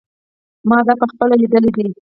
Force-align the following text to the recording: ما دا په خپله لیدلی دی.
ما 0.69 0.77
دا 0.87 0.93
په 1.01 1.05
خپله 1.11 1.33
لیدلی 1.41 1.69
دی. 1.75 1.87